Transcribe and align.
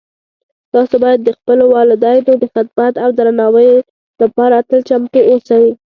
تاسو 0.73 0.95
باید 1.03 1.19
د 1.23 1.29
خپلو 1.37 1.63
والدینو 1.75 2.33
د 2.41 2.45
خدمت 2.53 2.93
او 3.03 3.09
درناوۍ 3.17 3.69
لپاره 4.21 4.55
تل 4.69 4.79
چمتو 4.89 5.19
اوسئ 5.29 5.65